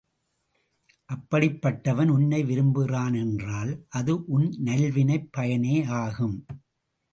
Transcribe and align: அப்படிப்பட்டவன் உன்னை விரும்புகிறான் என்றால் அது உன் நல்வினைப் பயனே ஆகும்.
அப்படிப்பட்டவன் 1.09 2.07
உன்னை 2.07 2.43
விரும்புகிறான் 2.43 3.13
என்றால் 3.13 3.85
அது 3.89 4.25
உன் 4.25 4.49
நல்வினைப் 4.59 5.29
பயனே 5.31 5.83
ஆகும். 5.83 6.45